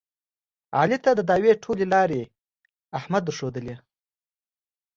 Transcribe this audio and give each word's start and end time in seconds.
علي 0.79 0.97
ته 1.03 1.11
د 1.15 1.21
دعوې 1.29 1.51
ټولې 1.63 1.85
لارې 1.93 2.21
احمد 2.97 3.23
ورښودلې. 3.25 3.75